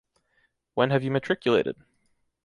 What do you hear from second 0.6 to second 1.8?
When have you matriculated?